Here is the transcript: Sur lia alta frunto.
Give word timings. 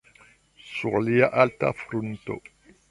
Sur 0.69 0.97
lia 1.11 1.31
alta 1.45 1.73
frunto. 1.85 2.41